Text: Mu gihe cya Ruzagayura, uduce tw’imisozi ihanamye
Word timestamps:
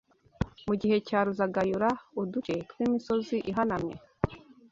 Mu 0.67 0.73
gihe 0.81 0.97
cya 1.07 1.19
Ruzagayura, 1.25 1.89
uduce 2.21 2.53
tw’imisozi 2.69 3.37
ihanamye 3.49 3.95